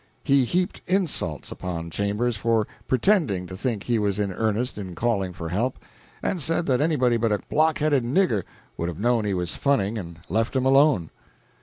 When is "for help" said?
5.31-5.77